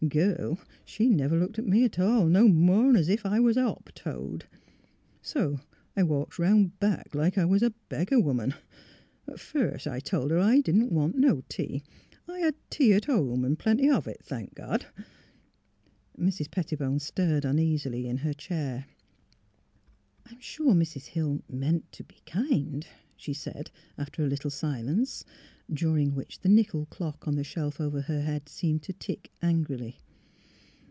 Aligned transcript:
The 0.03 0.07
girl, 0.07 0.59
she 0.83 1.09
never 1.09 1.37
looked 1.37 1.59
at 1.59 1.67
me 1.67 1.87
't 1.87 2.01
all, 2.01 2.25
no 2.25 2.47
more 2.47 2.89
'n 2.89 2.95
's 2.95 3.07
if 3.07 3.23
I 3.23 3.39
was 3.39 3.55
a 3.55 3.65
hop 3.65 3.91
toad. 3.93 4.45
So 5.21 5.59
I 5.95 6.01
walks 6.01 6.39
'round 6.39 6.79
back, 6.79 7.13
like 7.13 7.37
I 7.37 7.45
was 7.45 7.61
a 7.61 7.71
beggar 7.87 8.19
woman— 8.19 8.55
but 9.27 9.39
first 9.39 9.85
I 9.87 9.99
tol' 9.99 10.29
her 10.29 10.39
I 10.39 10.61
didn't 10.61 10.91
want 10.91 11.19
no 11.19 11.43
tea; 11.49 11.83
I 12.27 12.39
had 12.39 12.55
m' 12.55 12.59
tea 12.71 12.93
't 12.99 13.05
home, 13.11 13.45
an' 13.45 13.57
plenty 13.57 13.91
of 13.91 14.07
it, 14.07 14.21
thank 14.23 14.55
God!'' 14.55 14.87
Mrs. 16.19 16.49
Pettibone 16.49 16.97
stirred 16.99 17.45
uneasily 17.45 18.07
in 18.07 18.17
her 18.17 18.33
chair. 18.33 18.87
''I'm 20.25 20.41
sure 20.41 20.73
Mrs. 20.73 21.07
Hill 21.07 21.43
meant— 21.47 21.91
to 21.93 22.03
be 22.03 22.21
kind, 22.25 22.87
she 23.17 23.33
said, 23.33 23.69
after 23.99 24.23
a 24.23 24.27
little 24.27 24.49
silence, 24.49 25.23
during 25.71 26.13
which 26.15 26.39
the 26.41 26.49
nickel 26.49 26.85
clock 26.87 27.27
on 27.27 27.35
the 27.35 27.43
shelf 27.43 27.79
over 27.79 28.01
her 28.01 28.21
head 28.23 28.49
seemed 28.49 28.81
to 28.81 28.91
tick 28.93 29.31
angrily. 29.43 29.97